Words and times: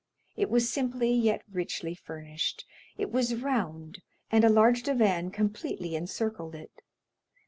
It 0.35 0.49
was 0.49 0.67
simply 0.67 1.11
yet 1.13 1.43
richly 1.47 1.93
furnished. 1.93 2.65
It 2.97 3.11
was 3.11 3.35
round, 3.35 4.01
and 4.31 4.43
a 4.43 4.49
large 4.49 4.81
divan 4.81 5.29
completely 5.29 5.93
encircled 5.95 6.55
it. 6.55 6.71